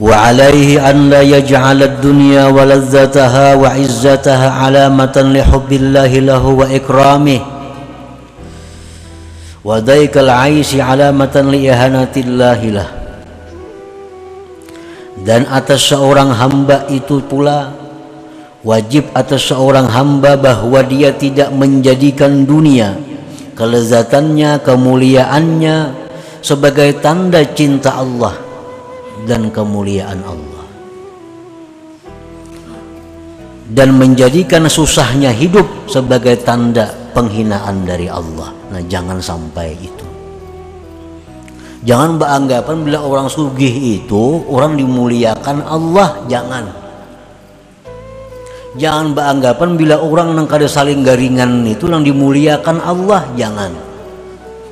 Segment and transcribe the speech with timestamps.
[0.00, 7.40] وعليه أن لا يجعل الدنيا ولذتها وعزتها علامة لحب الله له وإكرامه
[9.64, 12.88] وضيق العيش علامة لإهانة الله له
[15.24, 17.72] dan atas seorang hamba itu pula
[18.66, 22.98] wajib atas seorang hamba bahwa dia tidak menjadikan dunia
[23.56, 25.76] kelezatannya kemuliaannya
[26.44, 28.36] sebagai tanda cinta Allah
[29.25, 30.65] dan kemuliaan Allah.
[33.69, 38.49] Dan menjadikan susahnya hidup sebagai tanda penghinaan dari Allah.
[38.73, 40.05] Nah jangan sampai itu.
[41.85, 46.65] Jangan beranggapan bila orang sugih itu orang dimuliakan Allah jangan.
[48.77, 53.71] Jangan beranggapan bila orang yang kada saling garingan itu yang dimuliakan Allah jangan.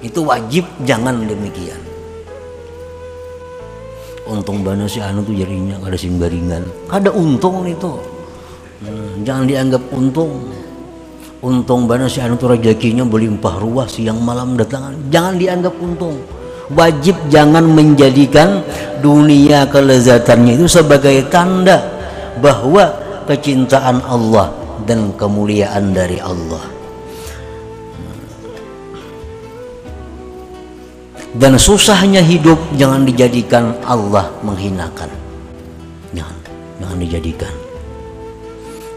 [0.00, 1.93] Itu wajib jangan demikian
[4.24, 7.92] untung bana si anu tuh jadinya kada sing garingan kada untung itu
[8.84, 10.32] hmm, jangan dianggap untung.
[11.44, 16.16] Untung bana si anu tuh rezekinya berlimpah ruah siang malam datang jangan dianggap untung.
[16.72, 18.64] Wajib jangan menjadikan
[19.04, 21.84] dunia kelezatannya itu sebagai tanda
[22.40, 22.88] bahwa
[23.28, 24.48] kecintaan Allah
[24.88, 26.73] dan kemuliaan dari Allah
[31.34, 35.10] dan susahnya hidup jangan dijadikan Allah menghinakan.
[36.14, 36.36] Jangan
[36.78, 37.54] jangan dijadikan.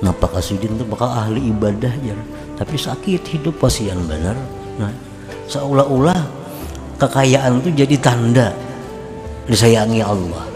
[0.00, 2.16] Nah Pak Kasudin itu bakal ahli ibadah ya
[2.56, 4.34] tapi sakit hidup pasian benar.
[4.80, 4.88] Nah
[5.44, 6.24] seolah-olah
[6.96, 8.48] kekayaan itu jadi tanda
[9.44, 10.48] disayangi Allah.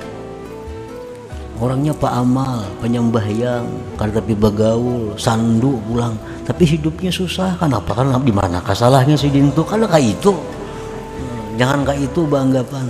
[1.57, 3.65] Orangnya Pak Amal penyembahyang
[3.97, 6.17] tapi begaul sandu pulang
[6.49, 7.53] tapi hidupnya susah.
[7.61, 7.93] Kenapa?
[8.01, 10.33] Kan di mana salahnya si kan kayak itu
[11.57, 12.87] jangan kayak itu banggapan